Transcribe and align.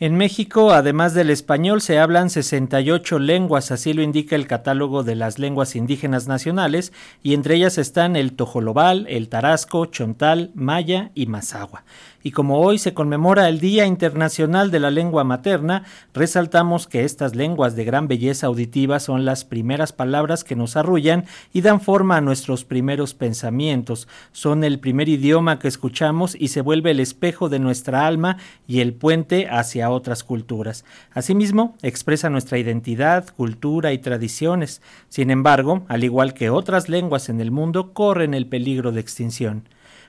En 0.00 0.16
México, 0.16 0.70
además 0.70 1.12
del 1.12 1.28
español, 1.28 1.80
se 1.80 1.98
hablan 1.98 2.30
68 2.30 3.18
lenguas, 3.18 3.72
así 3.72 3.92
lo 3.92 4.02
indica 4.02 4.36
el 4.36 4.46
catálogo 4.46 5.02
de 5.02 5.16
las 5.16 5.40
lenguas 5.40 5.74
indígenas 5.74 6.28
nacionales, 6.28 6.92
y 7.20 7.34
entre 7.34 7.56
ellas 7.56 7.78
están 7.78 8.14
el 8.14 8.34
tojolobal, 8.34 9.06
el 9.08 9.28
tarasco, 9.28 9.86
chontal, 9.86 10.52
maya 10.54 11.10
y 11.16 11.26
mazagua. 11.26 11.82
Y 12.28 12.30
como 12.30 12.60
hoy 12.60 12.76
se 12.76 12.92
conmemora 12.92 13.48
el 13.48 13.58
Día 13.58 13.86
Internacional 13.86 14.70
de 14.70 14.80
la 14.80 14.90
Lengua 14.90 15.24
Materna, 15.24 15.84
resaltamos 16.12 16.86
que 16.86 17.04
estas 17.04 17.34
lenguas 17.34 17.74
de 17.74 17.86
gran 17.86 18.06
belleza 18.06 18.48
auditiva 18.48 19.00
son 19.00 19.24
las 19.24 19.46
primeras 19.46 19.94
palabras 19.94 20.44
que 20.44 20.54
nos 20.54 20.76
arrullan 20.76 21.24
y 21.54 21.62
dan 21.62 21.80
forma 21.80 22.18
a 22.18 22.20
nuestros 22.20 22.66
primeros 22.66 23.14
pensamientos. 23.14 24.08
Son 24.32 24.62
el 24.62 24.78
primer 24.78 25.08
idioma 25.08 25.58
que 25.58 25.68
escuchamos 25.68 26.36
y 26.38 26.48
se 26.48 26.60
vuelve 26.60 26.90
el 26.90 27.00
espejo 27.00 27.48
de 27.48 27.60
nuestra 27.60 28.06
alma 28.06 28.36
y 28.66 28.80
el 28.80 28.92
puente 28.92 29.48
hacia 29.48 29.88
otras 29.88 30.22
culturas. 30.22 30.84
Asimismo, 31.14 31.78
expresa 31.80 32.28
nuestra 32.28 32.58
identidad, 32.58 33.26
cultura 33.34 33.94
y 33.94 33.98
tradiciones. 34.00 34.82
Sin 35.08 35.30
embargo, 35.30 35.86
al 35.88 36.04
igual 36.04 36.34
que 36.34 36.50
otras 36.50 36.90
lenguas 36.90 37.30
en 37.30 37.40
el 37.40 37.50
mundo, 37.50 37.94
corren 37.94 38.34
el 38.34 38.46
peligro 38.46 38.92
de 38.92 39.00
extinción. 39.00 39.64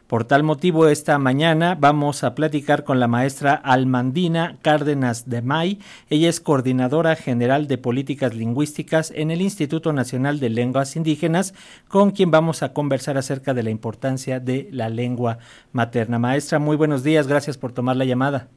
Por 0.10 0.24
tal 0.24 0.42
motivo, 0.42 0.88
esta 0.88 1.20
mañana 1.20 1.78
vamos 1.80 2.24
a 2.24 2.34
platicar 2.34 2.84
con 2.84 3.00
la 3.00 3.08
maestra 3.08 3.54
Almandina 3.54 4.58
Cárdenas 4.64 5.30
de 5.30 5.44
May. 5.44 5.78
Ella 6.10 6.30
es 6.30 6.40
coordinadora 6.40 7.16
general 7.16 7.68
de 7.68 7.78
políticas 7.78 8.34
lingüísticas 8.34 9.14
en 9.16 9.30
el 9.30 9.40
Instituto 9.40 9.94
Nacional 9.94 10.40
de 10.40 10.50
Lenguas 10.50 10.96
Indígenas, 10.96 11.54
con 11.88 12.10
quien 12.10 12.32
vamos 12.32 12.64
a 12.64 12.74
conversar 12.74 13.20
acerca 13.20 13.54
de 13.54 13.62
la 13.62 13.70
importancia 13.70 14.40
de 14.40 14.68
la 14.72 14.90
lengua 14.90 15.38
materna. 15.74 16.18
Maestra, 16.18 16.58
muy 16.58 16.76
buenos 16.76 17.04
días, 17.04 17.28
gracias 17.28 17.60
por 17.60 17.72
tomar 17.72 17.96
la 17.96 18.06
llamada. 18.06 18.48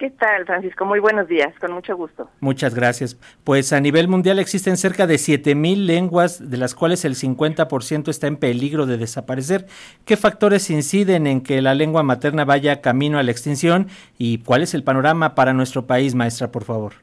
¿Qué 0.00 0.08
tal, 0.08 0.46
Francisco? 0.46 0.86
Muy 0.86 0.98
buenos 0.98 1.28
días, 1.28 1.52
con 1.58 1.72
mucho 1.72 1.94
gusto. 1.94 2.30
Muchas 2.40 2.74
gracias. 2.74 3.16
Pues 3.44 3.70
a 3.74 3.80
nivel 3.80 4.08
mundial 4.08 4.38
existen 4.38 4.78
cerca 4.78 5.06
de 5.06 5.16
7.000 5.16 5.84
lenguas, 5.84 6.50
de 6.50 6.56
las 6.56 6.74
cuales 6.74 7.04
el 7.04 7.16
50% 7.16 8.08
está 8.08 8.26
en 8.26 8.38
peligro 8.38 8.86
de 8.86 8.96
desaparecer. 8.96 9.66
¿Qué 10.06 10.16
factores 10.16 10.70
inciden 10.70 11.26
en 11.26 11.42
que 11.42 11.60
la 11.60 11.74
lengua 11.74 12.02
materna 12.02 12.46
vaya 12.46 12.80
camino 12.80 13.18
a 13.18 13.22
la 13.22 13.30
extinción 13.30 13.88
y 14.16 14.42
cuál 14.42 14.62
es 14.62 14.72
el 14.72 14.84
panorama 14.84 15.34
para 15.34 15.52
nuestro 15.52 15.86
país, 15.86 16.14
maestra, 16.14 16.50
por 16.50 16.64
favor? 16.64 16.94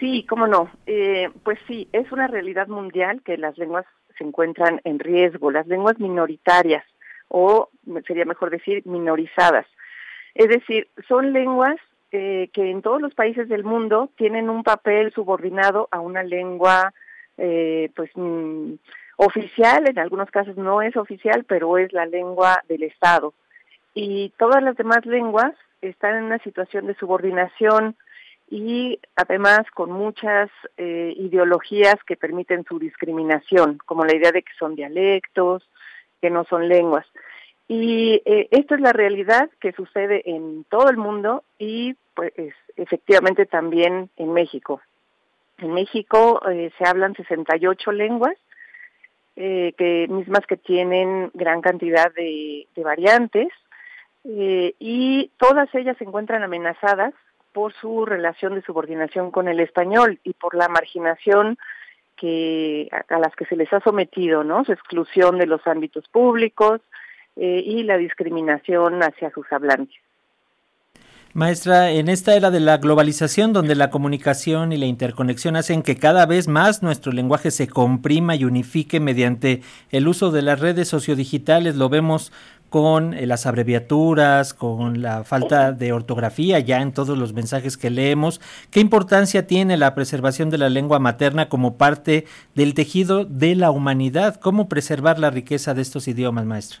Sí, 0.00 0.26
cómo 0.28 0.48
no. 0.48 0.68
Eh, 0.86 1.30
pues 1.44 1.60
sí, 1.68 1.88
es 1.92 2.10
una 2.10 2.26
realidad 2.26 2.66
mundial 2.66 3.22
que 3.22 3.36
las 3.36 3.56
lenguas 3.58 3.86
se 4.18 4.24
encuentran 4.24 4.80
en 4.82 4.98
riesgo, 4.98 5.52
las 5.52 5.68
lenguas 5.68 6.00
minoritarias, 6.00 6.84
o 7.28 7.70
sería 8.08 8.24
mejor 8.24 8.50
decir 8.50 8.82
minorizadas 8.86 9.66
es 10.36 10.48
decir, 10.48 10.88
son 11.08 11.32
lenguas 11.32 11.76
eh, 12.12 12.50
que 12.52 12.70
en 12.70 12.82
todos 12.82 13.00
los 13.00 13.14
países 13.14 13.48
del 13.48 13.64
mundo 13.64 14.10
tienen 14.16 14.50
un 14.50 14.62
papel 14.62 15.12
subordinado 15.12 15.88
a 15.90 16.00
una 16.00 16.22
lengua, 16.22 16.92
eh, 17.38 17.90
pues, 17.96 18.10
mm, 18.14 18.74
oficial, 19.16 19.88
en 19.88 19.98
algunos 19.98 20.30
casos 20.30 20.56
no 20.56 20.82
es 20.82 20.94
oficial, 20.96 21.44
pero 21.44 21.78
es 21.78 21.92
la 21.92 22.04
lengua 22.04 22.62
del 22.68 22.82
Estado. 22.82 23.32
Y 23.94 24.32
todas 24.38 24.62
las 24.62 24.76
demás 24.76 25.06
lenguas 25.06 25.54
están 25.80 26.16
en 26.16 26.24
una 26.24 26.38
situación 26.40 26.86
de 26.86 26.94
subordinación 26.96 27.96
y 28.48 29.00
además 29.16 29.62
con 29.74 29.90
muchas 29.90 30.50
eh, 30.76 31.14
ideologías 31.16 31.96
que 32.06 32.16
permiten 32.16 32.64
su 32.64 32.78
discriminación, 32.78 33.78
como 33.86 34.04
la 34.04 34.14
idea 34.14 34.32
de 34.32 34.42
que 34.42 34.52
son 34.58 34.76
dialectos, 34.76 35.66
que 36.20 36.28
no 36.28 36.44
son 36.44 36.68
lenguas. 36.68 37.06
Y 37.68 38.22
eh, 38.24 38.48
esta 38.52 38.76
es 38.76 38.80
la 38.80 38.92
realidad 38.92 39.50
que 39.60 39.72
sucede 39.72 40.22
en 40.30 40.64
todo 40.64 40.88
el 40.88 40.96
mundo 40.96 41.42
y 41.58 41.96
pues 42.14 42.32
efectivamente 42.76 43.46
también 43.46 44.08
en 44.16 44.32
México. 44.32 44.80
En 45.58 45.72
México 45.72 46.40
eh, 46.48 46.70
se 46.78 46.86
hablan 46.86 47.14
68 47.14 47.92
lenguas, 47.92 48.34
eh, 49.36 49.74
que 49.76 50.06
mismas 50.08 50.46
que 50.46 50.56
tienen 50.56 51.30
gran 51.34 51.60
cantidad 51.60 52.12
de, 52.14 52.66
de 52.74 52.82
variantes 52.82 53.48
eh, 54.24 54.74
y 54.78 55.30
todas 55.38 55.72
ellas 55.74 55.96
se 55.98 56.04
encuentran 56.04 56.42
amenazadas 56.42 57.14
por 57.52 57.72
su 57.74 58.04
relación 58.04 58.54
de 58.54 58.62
subordinación 58.62 59.30
con 59.30 59.48
el 59.48 59.60
español 59.60 60.18
y 60.24 60.32
por 60.32 60.54
la 60.54 60.68
marginación 60.68 61.58
que 62.16 62.88
a, 62.90 63.14
a 63.14 63.18
las 63.18 63.34
que 63.36 63.44
se 63.46 63.56
les 63.56 63.72
ha 63.72 63.80
sometido, 63.80 64.42
¿no? 64.42 64.64
Su 64.64 64.72
exclusión 64.72 65.38
de 65.38 65.46
los 65.46 65.66
ámbitos 65.66 66.08
públicos, 66.08 66.80
eh, 67.36 67.62
y 67.64 67.82
la 67.82 67.96
discriminación 67.96 69.02
hacia 69.02 69.30
sus 69.30 69.46
hablantes. 69.52 69.96
Maestra, 71.36 71.90
en 71.90 72.08
esta 72.08 72.34
era 72.34 72.50
de 72.50 72.60
la 72.60 72.78
globalización, 72.78 73.52
donde 73.52 73.74
la 73.74 73.90
comunicación 73.90 74.72
y 74.72 74.78
la 74.78 74.86
interconexión 74.86 75.54
hacen 75.56 75.82
que 75.82 75.96
cada 75.96 76.24
vez 76.24 76.48
más 76.48 76.82
nuestro 76.82 77.12
lenguaje 77.12 77.50
se 77.50 77.68
comprima 77.68 78.34
y 78.36 78.46
unifique 78.46 79.00
mediante 79.00 79.60
el 79.90 80.08
uso 80.08 80.30
de 80.30 80.40
las 80.40 80.60
redes 80.60 80.88
sociodigitales, 80.88 81.76
lo 81.76 81.90
vemos 81.90 82.32
con 82.70 83.12
eh, 83.12 83.26
las 83.26 83.44
abreviaturas, 83.44 84.54
con 84.54 85.02
la 85.02 85.24
falta 85.24 85.72
de 85.72 85.92
ortografía 85.92 86.58
ya 86.58 86.80
en 86.80 86.92
todos 86.92 87.18
los 87.18 87.34
mensajes 87.34 87.76
que 87.76 87.90
leemos. 87.90 88.40
¿Qué 88.70 88.80
importancia 88.80 89.46
tiene 89.46 89.76
la 89.76 89.94
preservación 89.94 90.48
de 90.48 90.56
la 90.56 90.70
lengua 90.70 91.00
materna 91.00 91.50
como 91.50 91.76
parte 91.76 92.24
del 92.54 92.72
tejido 92.72 93.26
de 93.26 93.56
la 93.56 93.70
humanidad? 93.70 94.36
¿Cómo 94.40 94.70
preservar 94.70 95.18
la 95.18 95.28
riqueza 95.28 95.74
de 95.74 95.82
estos 95.82 96.08
idiomas, 96.08 96.46
maestra? 96.46 96.80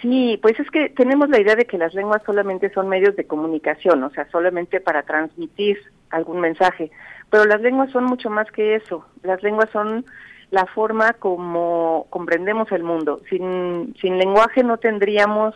Sí, 0.00 0.38
pues 0.40 0.58
es 0.60 0.70
que 0.70 0.90
tenemos 0.90 1.28
la 1.28 1.40
idea 1.40 1.56
de 1.56 1.64
que 1.64 1.78
las 1.78 1.92
lenguas 1.92 2.22
solamente 2.24 2.70
son 2.70 2.88
medios 2.88 3.16
de 3.16 3.26
comunicación, 3.26 4.02
o 4.04 4.10
sea, 4.10 4.28
solamente 4.30 4.80
para 4.80 5.02
transmitir 5.02 5.78
algún 6.10 6.40
mensaje, 6.40 6.90
pero 7.30 7.44
las 7.44 7.60
lenguas 7.60 7.90
son 7.90 8.04
mucho 8.04 8.30
más 8.30 8.50
que 8.52 8.76
eso. 8.76 9.04
Las 9.22 9.42
lenguas 9.42 9.68
son 9.70 10.04
la 10.50 10.66
forma 10.66 11.14
como 11.14 12.06
comprendemos 12.10 12.70
el 12.72 12.84
mundo. 12.84 13.20
Sin, 13.28 13.94
sin 14.00 14.18
lenguaje 14.18 14.62
no 14.62 14.78
tendríamos 14.78 15.54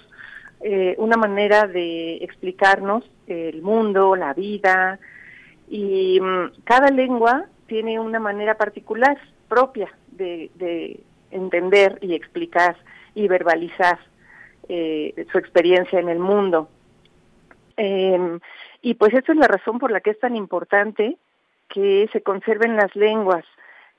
eh, 0.60 0.96
una 0.98 1.16
manera 1.16 1.66
de 1.66 2.16
explicarnos 2.16 3.04
el 3.28 3.62
mundo, 3.62 4.16
la 4.16 4.34
vida, 4.34 4.98
y 5.68 6.20
mm, 6.20 6.62
cada 6.64 6.88
lengua 6.88 7.46
tiene 7.66 7.98
una 8.00 8.18
manera 8.18 8.56
particular, 8.56 9.16
propia, 9.48 9.88
de, 10.10 10.50
de 10.56 11.00
entender 11.30 11.98
y 12.02 12.14
explicar 12.14 12.76
y 13.14 13.28
verbalizar 13.28 13.98
eh, 14.68 15.26
su 15.30 15.38
experiencia 15.38 16.00
en 16.00 16.08
el 16.08 16.18
mundo. 16.18 16.68
Eh, 17.76 18.38
y 18.82 18.94
pues 18.94 19.14
esa 19.14 19.32
es 19.32 19.38
la 19.38 19.48
razón 19.48 19.78
por 19.78 19.90
la 19.90 20.00
que 20.00 20.10
es 20.10 20.20
tan 20.20 20.36
importante 20.36 21.16
que 21.68 22.08
se 22.12 22.22
conserven 22.22 22.76
las 22.76 22.94
lenguas. 22.94 23.44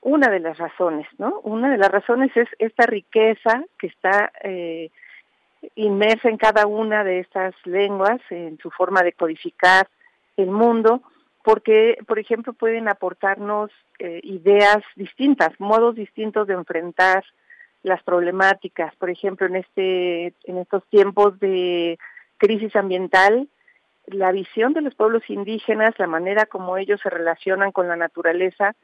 Una 0.00 0.28
de 0.28 0.40
las 0.40 0.58
razones, 0.58 1.06
¿no? 1.18 1.40
Una 1.42 1.70
de 1.70 1.78
las 1.78 1.90
razones 1.90 2.30
es 2.36 2.48
esta 2.58 2.84
riqueza 2.84 3.64
que 3.78 3.86
está 3.86 4.30
eh, 4.42 4.90
inmersa 5.74 6.28
en 6.28 6.36
cada 6.36 6.66
una 6.66 7.04
de 7.04 7.20
estas 7.20 7.54
lenguas, 7.64 8.20
en 8.30 8.58
su 8.58 8.70
forma 8.70 9.02
de 9.02 9.12
codificar 9.12 9.88
el 10.36 10.50
mundo, 10.50 11.02
porque, 11.42 11.98
por 12.06 12.18
ejemplo, 12.18 12.52
pueden 12.52 12.88
aportarnos 12.88 13.70
eh, 13.98 14.20
ideas 14.22 14.82
distintas, 14.96 15.58
modos 15.58 15.94
distintos 15.94 16.46
de 16.46 16.54
enfrentar 16.54 17.24
las 17.84 18.02
problemáticas, 18.02 18.96
por 18.96 19.10
ejemplo, 19.10 19.46
en 19.46 19.56
este 19.56 20.34
en 20.44 20.58
estos 20.58 20.84
tiempos 20.88 21.38
de 21.38 21.98
crisis 22.38 22.74
ambiental, 22.74 23.48
la 24.06 24.32
visión 24.32 24.72
de 24.72 24.80
los 24.80 24.94
pueblos 24.94 25.22
indígenas, 25.28 25.94
la 25.98 26.06
manera 26.06 26.46
como 26.46 26.76
ellos 26.76 27.00
se 27.02 27.10
relacionan 27.10 27.72
con 27.72 27.86
la 27.86 27.96
naturaleza, 27.96 28.74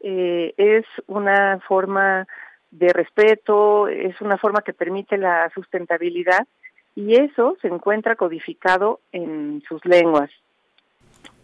eh, 0.00 0.54
es 0.56 0.86
una 1.06 1.60
forma 1.60 2.26
de 2.70 2.92
respeto, 2.92 3.88
es 3.88 4.20
una 4.20 4.38
forma 4.38 4.62
que 4.62 4.72
permite 4.72 5.18
la 5.18 5.50
sustentabilidad 5.54 6.46
y 6.94 7.16
eso 7.16 7.56
se 7.60 7.68
encuentra 7.68 8.16
codificado 8.16 9.00
en 9.12 9.62
sus 9.68 9.84
lenguas. 9.84 10.30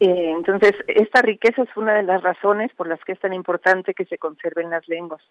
Eh, 0.00 0.32
entonces, 0.34 0.72
esta 0.86 1.20
riqueza 1.22 1.62
es 1.62 1.76
una 1.76 1.94
de 1.94 2.02
las 2.02 2.22
razones 2.22 2.72
por 2.74 2.88
las 2.88 3.00
que 3.04 3.12
es 3.12 3.20
tan 3.20 3.34
importante 3.34 3.94
que 3.94 4.06
se 4.06 4.18
conserven 4.18 4.70
las 4.70 4.86
lenguas. 4.88 5.22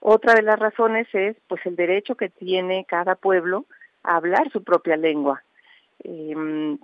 Otra 0.00 0.34
de 0.34 0.42
las 0.42 0.58
razones 0.58 1.06
es 1.12 1.36
pues 1.46 1.64
el 1.66 1.76
derecho 1.76 2.16
que 2.16 2.30
tiene 2.30 2.86
cada 2.86 3.14
pueblo 3.14 3.66
a 4.02 4.16
hablar 4.16 4.50
su 4.50 4.64
propia 4.64 4.96
lengua. 4.96 5.42
Eh, 6.02 6.34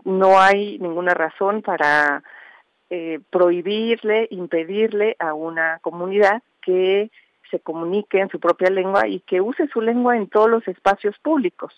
no 0.04 0.38
hay 0.38 0.78
ninguna 0.78 1.14
razón 1.14 1.62
para 1.62 2.22
eh, 2.90 3.20
prohibirle, 3.30 4.28
impedirle 4.30 5.16
a 5.18 5.32
una 5.32 5.78
comunidad 5.80 6.42
que 6.60 7.10
se 7.50 7.60
comunique 7.60 8.20
en 8.20 8.28
su 8.28 8.38
propia 8.38 8.70
lengua 8.70 9.08
y 9.08 9.20
que 9.20 9.40
use 9.40 9.66
su 9.68 9.80
lengua 9.80 10.16
en 10.16 10.28
todos 10.28 10.50
los 10.50 10.68
espacios 10.68 11.18
públicos. 11.20 11.72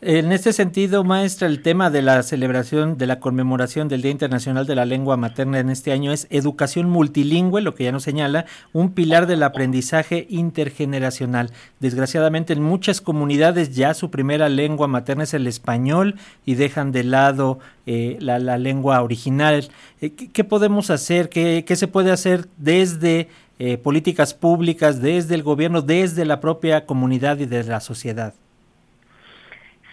En 0.00 0.30
este 0.30 0.52
sentido, 0.52 1.02
maestra, 1.02 1.48
el 1.48 1.60
tema 1.60 1.90
de 1.90 2.02
la 2.02 2.22
celebración, 2.22 2.98
de 2.98 3.08
la 3.08 3.18
conmemoración 3.18 3.88
del 3.88 4.00
Día 4.00 4.12
Internacional 4.12 4.64
de 4.64 4.76
la 4.76 4.86
Lengua 4.86 5.16
Materna 5.16 5.58
en 5.58 5.70
este 5.70 5.90
año 5.90 6.12
es 6.12 6.28
educación 6.30 6.88
multilingüe, 6.88 7.62
lo 7.62 7.74
que 7.74 7.82
ya 7.82 7.90
nos 7.90 8.04
señala, 8.04 8.46
un 8.72 8.92
pilar 8.92 9.26
del 9.26 9.42
aprendizaje 9.42 10.28
intergeneracional. 10.30 11.50
Desgraciadamente, 11.80 12.52
en 12.52 12.62
muchas 12.62 13.00
comunidades 13.00 13.74
ya 13.74 13.92
su 13.92 14.08
primera 14.08 14.48
lengua 14.48 14.86
materna 14.86 15.24
es 15.24 15.34
el 15.34 15.48
español 15.48 16.14
y 16.46 16.54
dejan 16.54 16.92
de 16.92 17.02
lado 17.02 17.58
eh, 17.86 18.18
la, 18.20 18.38
lengua 18.56 19.02
original. 19.02 19.68
Eh, 20.00 20.10
¿qué, 20.10 20.44
podemos 20.44 20.90
hacer? 20.90 21.28
¿Qué, 21.28 21.64
¿Qué, 21.66 21.74
se 21.74 21.88
puede 21.88 22.12
hacer 22.12 22.46
desde 22.56 23.26
eh, 23.58 23.78
políticas 23.78 24.32
públicas, 24.32 25.02
desde 25.02 25.34
el 25.34 25.42
gobierno, 25.42 25.82
desde 25.82 26.24
la 26.24 26.38
propia 26.38 26.86
comunidad 26.86 27.40
y 27.40 27.46
de 27.46 27.64
la 27.64 27.80
sociedad? 27.80 28.32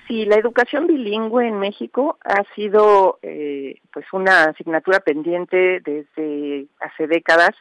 Sí, 0.07 0.25
la 0.25 0.35
educación 0.35 0.85
bilingüe 0.85 1.47
en 1.47 1.57
México 1.57 2.17
ha 2.23 2.43
sido 2.53 3.17
eh, 3.23 3.79
pues 3.91 4.05
una 4.13 4.43
asignatura 4.43 4.99
pendiente 4.99 5.79
desde 5.79 6.67
hace 6.79 7.07
décadas. 7.07 7.51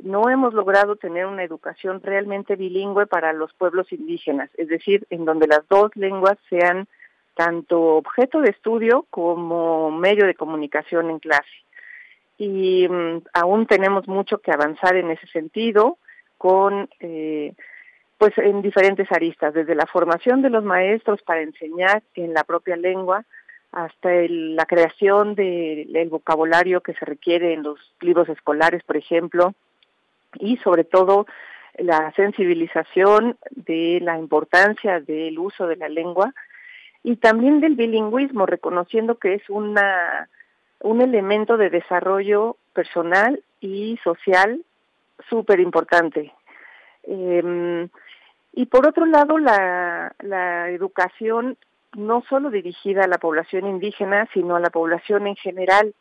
No 0.00 0.30
hemos 0.30 0.54
logrado 0.54 0.94
tener 0.96 1.26
una 1.26 1.42
educación 1.42 2.00
realmente 2.00 2.54
bilingüe 2.54 3.06
para 3.06 3.32
los 3.32 3.52
pueblos 3.54 3.92
indígenas, 3.92 4.50
es 4.56 4.68
decir, 4.68 5.04
en 5.10 5.24
donde 5.24 5.48
las 5.48 5.66
dos 5.68 5.90
lenguas 5.96 6.38
sean 6.48 6.86
tanto 7.34 7.96
objeto 7.96 8.40
de 8.40 8.50
estudio 8.50 9.06
como 9.10 9.90
medio 9.90 10.26
de 10.26 10.34
comunicación 10.34 11.10
en 11.10 11.18
clase. 11.18 11.64
Y 12.38 12.86
mm, 12.88 13.22
aún 13.32 13.66
tenemos 13.66 14.06
mucho 14.06 14.38
que 14.38 14.52
avanzar 14.52 14.94
en 14.96 15.10
ese 15.10 15.26
sentido 15.26 15.98
con 16.38 16.88
eh, 17.00 17.54
pues 18.20 18.36
en 18.36 18.60
diferentes 18.60 19.10
aristas, 19.10 19.54
desde 19.54 19.74
la 19.74 19.86
formación 19.86 20.42
de 20.42 20.50
los 20.50 20.62
maestros 20.62 21.22
para 21.22 21.40
enseñar 21.40 22.02
en 22.14 22.34
la 22.34 22.44
propia 22.44 22.76
lengua 22.76 23.24
hasta 23.72 24.10
la 24.28 24.66
creación 24.66 25.34
del 25.34 26.08
vocabulario 26.10 26.82
que 26.82 26.92
se 26.92 27.06
requiere 27.06 27.54
en 27.54 27.62
los 27.62 27.78
libros 28.02 28.28
escolares, 28.28 28.82
por 28.84 28.98
ejemplo, 28.98 29.54
y 30.34 30.58
sobre 30.58 30.84
todo 30.84 31.26
la 31.78 32.12
sensibilización 32.12 33.38
de 33.52 34.00
la 34.02 34.18
importancia 34.18 35.00
del 35.00 35.38
uso 35.38 35.66
de 35.66 35.76
la 35.76 35.88
lengua 35.88 36.34
y 37.02 37.16
también 37.16 37.60
del 37.60 37.74
bilingüismo, 37.74 38.44
reconociendo 38.44 39.14
que 39.14 39.32
es 39.32 39.48
una 39.48 40.28
un 40.80 41.00
elemento 41.00 41.56
de 41.56 41.70
desarrollo 41.70 42.58
personal 42.74 43.42
y 43.60 43.98
social 44.04 44.62
súper 45.30 45.58
importante. 45.60 46.34
Eh, 47.04 47.88
y 48.52 48.66
por 48.66 48.86
otro 48.86 49.06
lado, 49.06 49.38
la, 49.38 50.12
educación 50.70 51.56
no 51.96 52.22
solo 52.28 52.50
dirigida 52.50 53.04
a 53.04 53.08
la 53.08 53.18
población 53.18 53.66
indígena, 53.66 54.28
sino 54.32 54.56
a 54.56 54.60
la 54.60 54.70
población 54.70 55.26
en 55.26 55.36
general. 55.36 55.94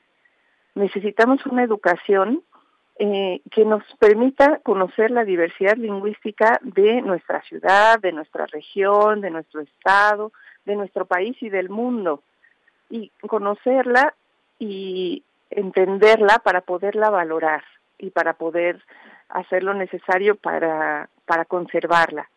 Necesitamos 0.76 1.46
una 1.46 1.64
educación 1.64 2.44
eh, 3.00 3.42
que 3.52 3.66
nos 3.66 3.84
permita 4.00 4.60
conocer 4.60 5.10
la 5.10 5.26
diversidad 5.26 5.78
lingüística 5.78 6.60
de 6.62 7.02
nuestra 7.02 7.42
ciudad, 7.44 8.00
de 8.00 8.12
nuestra 8.12 8.46
región, 8.48 9.22
de 9.22 9.32
nuestro 9.32 9.62
estado, 9.62 10.32
de 10.66 10.76
nuestro 10.76 11.06
país 11.06 11.36
y 11.42 11.50
del 11.50 11.70
mundo. 11.70 12.24
Y 12.90 13.12
conocerla 13.28 14.14
y 14.58 15.24
entenderla 15.50 16.40
para 16.40 16.62
poderla 16.62 17.10
valorar 17.10 17.64
y 17.98 18.10
para 18.10 18.34
poder 18.34 18.84
hacer 19.30 19.64
lo 19.64 19.74
necesario 19.74 20.36
para, 20.36 21.10
para 21.26 21.46
conservarla. 21.46 22.28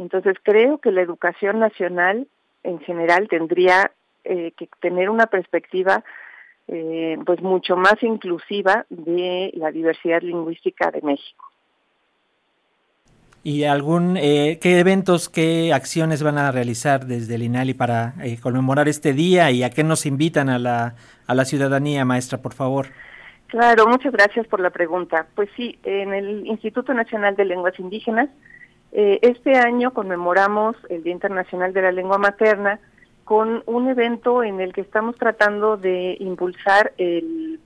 Entonces 0.00 0.36
creo 0.42 0.78
que 0.78 0.92
la 0.92 1.02
educación 1.02 1.58
nacional 1.58 2.26
en 2.62 2.80
general 2.80 3.28
tendría 3.28 3.92
eh, 4.24 4.52
que 4.56 4.68
tener 4.80 5.10
una 5.10 5.26
perspectiva 5.26 6.02
eh, 6.68 7.18
pues 7.26 7.42
mucho 7.42 7.76
más 7.76 8.02
inclusiva 8.02 8.86
de 8.88 9.52
la 9.54 9.70
diversidad 9.70 10.22
lingüística 10.22 10.90
de 10.90 11.02
México. 11.02 11.44
¿Y 13.42 13.64
algún, 13.64 14.16
eh, 14.16 14.58
qué 14.60 14.78
eventos, 14.78 15.28
qué 15.28 15.72
acciones 15.72 16.22
van 16.22 16.38
a 16.38 16.50
realizar 16.50 17.06
desde 17.06 17.34
el 17.34 17.42
INALI 17.42 17.74
para 17.74 18.14
conmemorar 18.42 18.88
este 18.88 19.12
día 19.12 19.50
y 19.50 19.62
a 19.62 19.70
qué 19.70 19.82
nos 19.82 20.06
invitan 20.06 20.48
a 20.48 20.58
la, 20.58 20.94
a 21.26 21.34
la 21.34 21.44
ciudadanía, 21.44 22.04
maestra, 22.04 22.38
por 22.38 22.54
favor? 22.54 22.88
Claro, 23.48 23.86
muchas 23.86 24.12
gracias 24.12 24.46
por 24.46 24.60
la 24.60 24.70
pregunta. 24.70 25.26
Pues 25.34 25.48
sí, 25.56 25.78
en 25.84 26.12
el 26.12 26.46
Instituto 26.46 26.94
Nacional 26.94 27.34
de 27.36 27.46
Lenguas 27.46 27.78
Indígenas 27.78 28.28
eh, 28.92 29.20
este 29.22 29.56
año 29.56 29.92
conmemoramos 29.92 30.76
el 30.88 31.02
Día 31.02 31.12
Internacional 31.12 31.72
de 31.72 31.82
la 31.82 31.92
Lengua 31.92 32.18
Materna 32.18 32.80
con 33.24 33.62
un 33.66 33.88
evento 33.88 34.42
en 34.42 34.60
el 34.60 34.72
que 34.72 34.80
estamos 34.80 35.16
tratando 35.16 35.76
de 35.76 36.16
impulsar 36.18 36.92
el 36.98 37.60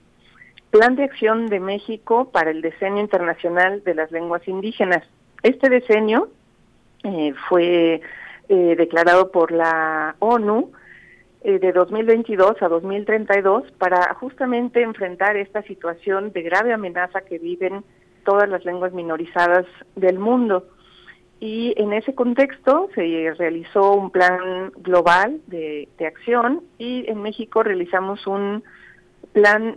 Plan 0.69 0.95
de 0.95 1.05
Acción 1.05 1.47
de 1.47 1.59
México 1.59 2.29
para 2.31 2.51
el 2.51 2.61
Decenio 2.61 3.01
Internacional 3.01 3.83
de 3.83 3.95
las 3.95 4.11
Lenguas 4.11 4.47
Indígenas. 4.47 5.03
Este 5.41 5.69
decenio 5.69 6.29
eh, 7.03 7.33
fue 7.49 8.01
eh, 8.49 8.75
declarado 8.77 9.31
por 9.31 9.51
la 9.51 10.15
ONU 10.19 10.71
de 11.43 11.71
2022 11.71 12.59
a 12.63 12.67
2032 12.67 13.71
para 13.73 14.15
justamente 14.15 14.81
enfrentar 14.81 15.37
esta 15.37 15.61
situación 15.61 16.31
de 16.31 16.41
grave 16.41 16.73
amenaza 16.73 17.21
que 17.21 17.37
viven 17.37 17.83
todas 18.25 18.49
las 18.49 18.65
lenguas 18.65 18.93
minorizadas 18.93 19.67
del 19.95 20.17
mundo. 20.17 20.65
Y 21.45 21.75
en 21.77 21.93
ese 21.93 22.15
contexto 22.15 22.89
se 22.95 23.31
realizó 23.37 23.93
un 23.93 24.09
plan 24.09 24.71
global 24.77 25.41
de, 25.45 25.87
acción 26.03 26.63
y 26.79 27.07
en 27.07 27.21
México 27.21 27.61
realizamos 27.61 28.25
un 28.25 28.63
plan, 29.31 29.75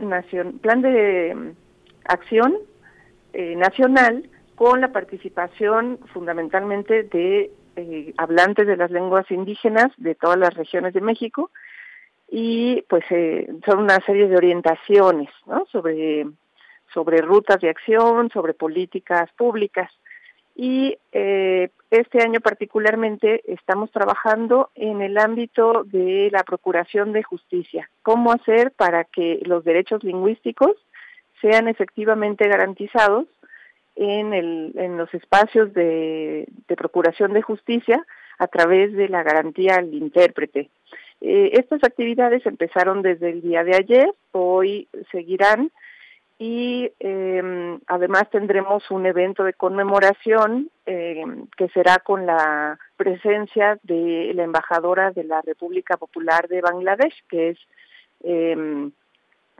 plan 0.63 0.81
de 0.81 1.35
mm, 1.35 1.51
acción 2.07 2.57
eh, 3.35 3.55
nacional 3.55 4.31
con 4.55 4.81
la 4.81 4.93
participación 4.93 5.99
fundamentalmente 6.15 7.03
de 7.03 7.51
eh, 7.77 8.15
hablantes 8.17 8.67
de 8.67 8.79
las 8.79 8.91
lenguas 8.91 9.31
indígenas 9.31 9.93
de 9.99 10.15
todas 10.15 10.39
las 10.39 10.55
regiones 10.55 10.95
de 10.95 11.03
México 11.03 11.51
y 12.31 12.81
pues 12.89 13.05
eh, 13.11 13.47
son 13.67 13.81
una 13.81 14.01
serie 14.07 14.27
de 14.27 14.39
orientaciones 14.39 15.29
¿no? 15.45 15.67
sobre 15.71 16.27
sobre 16.95 17.19
rutas 17.19 17.61
de 17.61 17.69
acción, 17.69 18.31
sobre 18.31 18.55
políticas 18.55 19.31
públicas 19.37 19.93
y 20.59 20.99
eh, 21.13 21.71
este 21.89 22.21
año 22.21 22.41
particularmente 22.41 23.43
estamos 23.47 23.93
trabajando 23.93 24.71
en 24.75 25.01
el 25.01 25.17
ámbito 25.17 25.85
de 25.85 26.31
la 26.33 26.43
procuración 26.43 27.13
de 27.13 27.23
justicia. 27.23 27.89
¿Cómo 28.03 28.33
hacer 28.33 28.73
para 28.73 29.05
que 29.05 29.39
los 29.45 29.63
derechos 29.63 30.03
lingüísticos 30.03 30.73
sean 31.41 31.69
efectivamente 31.69 32.49
garantizados 32.49 33.27
en, 33.95 34.35
el, 34.35 34.73
en 34.75 34.99
los 34.99 35.15
espacios 35.15 35.73
de, 35.75 36.49
procuración 36.77 37.35
de 37.35 37.43
justicia 37.43 38.05
a 38.39 38.49
través 38.49 38.93
de 38.95 39.09
la 39.09 39.23
garantía 39.23 39.77
al 39.77 39.95
intérprete? 39.95 40.71
Eh, 41.21 41.51
estas 41.53 41.85
actividades 41.85 42.45
empezaron 42.47 43.03
desde 43.03 43.31
el 43.31 43.43
día 43.43 43.63
de 43.63 43.77
ayer, 43.77 44.13
hoy 44.33 44.89
seguirán 45.13 45.71
y 46.39 46.93
eh, 47.01 47.79
además 47.89 48.31
tendremos 48.31 48.89
un 48.93 49.07
evento 49.07 49.43
de 49.43 49.55
conmemoración 49.55 50.71
eh, 50.87 51.25
que 51.57 51.69
será 51.71 51.99
con 51.99 52.27
la 52.27 52.79
presencia 52.97 53.79
de 53.83 54.33
la 54.35 54.45
embajadora 54.45 55.11
de 55.11 55.25
la 55.25 55.43
República 55.43 55.97
Popular 55.97 56.47
de 56.47 56.61
Bangladesh, 56.61 57.25
que 57.29 57.51
es 57.51 57.59
eh, 58.23 58.89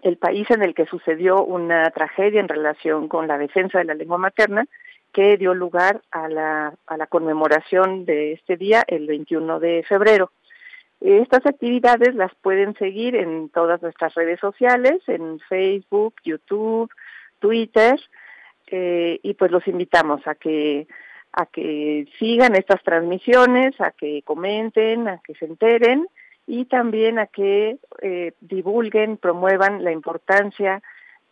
el 0.03 0.17
país 0.19 0.49
en 0.53 0.63
el 0.63 0.75
que 0.75 0.87
sucedió 0.87 1.45
una 1.45 1.91
tragedia 1.91 2.41
en 2.41 2.49
relación 2.49 3.09
con 3.09 3.27
la 3.27 3.39
defensa 3.39 3.79
de 3.79 3.85
la 3.85 3.95
lengua 3.95 4.19
materna, 4.19 4.65
que 5.13 5.37
dio 5.37 5.55
lugar 5.55 6.03
a 6.13 6.29
la, 6.29 6.75
a 6.87 6.97
la 6.97 7.07
conmemoración 7.09 8.05
de 8.05 8.35
este 8.35 8.57
día 8.57 8.85
el 8.87 9.09
21 9.09 9.59
de 9.59 9.83
febrero. 9.89 10.31
Estas 11.01 11.47
actividades 11.47 12.15
las 12.15 12.35
pueden 12.37 12.75
seguir 12.77 13.15
en 13.15 13.49
todas 13.51 13.81
nuestras 13.83 14.15
redes 14.15 14.41
sociales, 14.41 15.01
en 15.07 15.39
Facebook, 15.49 16.15
YouTube, 16.25 16.91
Twitter, 17.39 18.01
eh, 18.67 19.21
y 19.23 19.35
pues 19.35 19.51
los 19.51 19.67
invitamos 19.69 20.27
a 20.27 20.35
que 20.35 20.87
a 21.33 21.47
que 21.47 22.07
sigan 22.19 22.57
estas 22.57 22.83
transmisiones, 22.83 23.81
a 23.81 23.93
que 23.93 24.23
comenten, 24.23 25.09
a 25.09 25.19
que 25.19 25.35
se 25.35 25.45
enteren 25.45 26.09
y 26.47 26.65
también 26.65 27.19
a 27.19 27.27
que 27.27 27.79
eh, 28.01 28.33
divulguen, 28.41 29.19
promuevan 29.19 29.85
la 29.85 29.93
importancia 29.93 30.83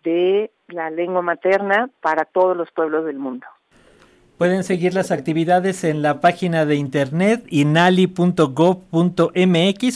de 0.05 0.53
la 0.69 0.91
lengua 0.91 1.23
materna 1.23 1.91
para 2.01 2.25
todos 2.25 2.57
los 2.57 2.71
pueblos 2.71 3.05
del 3.07 3.19
mundo. 3.19 3.47
Pueden 4.39 4.65
seguir 4.65 4.93
las 4.93 5.13
actividades 5.13 5.83
en 5.83 6.03
la 6.03 6.21
página 6.21 6.67
de 6.67 6.77
internet 6.77 7.47
inali.gov.mx, 7.49 8.39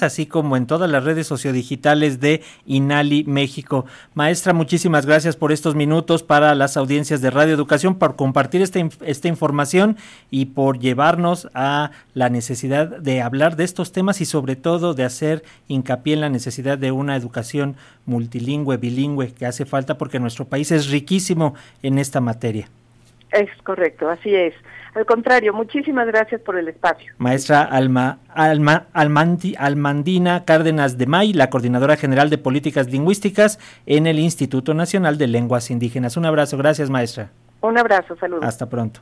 así 0.02 0.24
como 0.24 0.56
en 0.56 0.66
todas 0.66 0.90
las 0.90 1.04
redes 1.04 1.26
sociodigitales 1.26 2.20
de 2.20 2.40
Inali 2.64 3.24
México. 3.24 3.84
Maestra, 4.14 4.54
muchísimas 4.54 5.04
gracias 5.04 5.36
por 5.36 5.52
estos 5.52 5.74
minutos 5.74 6.22
para 6.22 6.54
las 6.54 6.78
audiencias 6.78 7.20
de 7.20 7.28
Radio 7.28 7.52
Educación, 7.52 7.96
por 7.96 8.16
compartir 8.16 8.62
esta, 8.62 8.80
esta 9.04 9.28
información 9.28 9.98
y 10.30 10.46
por 10.46 10.78
llevarnos 10.78 11.50
a 11.52 11.90
la 12.14 12.30
necesidad 12.30 12.98
de 12.98 13.20
hablar 13.20 13.56
de 13.56 13.64
estos 13.64 13.92
temas 13.92 14.22
y 14.22 14.24
sobre 14.24 14.56
todo 14.56 14.94
de 14.94 15.04
hacer 15.04 15.44
hincapié 15.68 16.14
en 16.14 16.22
la 16.22 16.30
necesidad 16.30 16.78
de 16.78 16.92
una 16.92 17.14
educación 17.14 17.76
multilingüe, 18.06 18.78
bilingüe, 18.78 19.34
que 19.34 19.44
hace 19.44 19.66
falta 19.66 19.98
porque 19.98 20.18
nuestro 20.18 20.46
país 20.46 20.72
es 20.72 20.88
riquísimo 20.88 21.52
en 21.82 21.98
esta 21.98 22.22
materia. 22.22 22.70
Es 23.32 23.48
correcto, 23.62 24.08
así 24.08 24.34
es. 24.34 24.54
Al 24.94 25.06
contrario, 25.06 25.52
muchísimas 25.54 26.06
gracias 26.08 26.40
por 26.40 26.56
el 26.56 26.66
espacio. 26.66 27.12
Maestra 27.18 27.62
Alma, 27.62 28.18
Alma 28.28 28.86
Almandina 28.92 30.44
Cárdenas 30.44 30.98
de 30.98 31.06
May, 31.06 31.32
la 31.32 31.48
coordinadora 31.48 31.96
general 31.96 32.28
de 32.28 32.38
políticas 32.38 32.90
lingüísticas 32.90 33.60
en 33.86 34.06
el 34.06 34.18
Instituto 34.18 34.74
Nacional 34.74 35.16
de 35.16 35.28
Lenguas 35.28 35.70
Indígenas. 35.70 36.16
Un 36.16 36.26
abrazo, 36.26 36.56
gracias 36.56 36.90
maestra. 36.90 37.30
Un 37.60 37.78
abrazo, 37.78 38.16
saludos. 38.16 38.44
Hasta 38.44 38.68
pronto. 38.68 39.00